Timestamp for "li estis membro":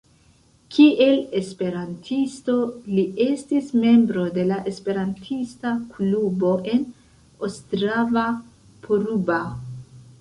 2.93-4.25